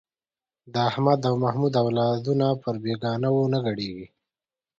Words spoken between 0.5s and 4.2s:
د احمد او محمود اولادونه پر بېګانو نه ګډېږي.